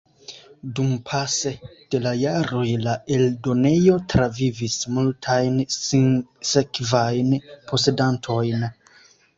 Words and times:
Dumpase 0.77 1.51
de 1.95 1.99
la 2.05 2.13
jaroj 2.21 2.65
la 2.87 2.95
eldonejo 3.17 3.99
travivis 4.15 4.79
multajn 4.97 5.61
sinsekvajn 5.77 7.33
posedantojn. 7.71 8.69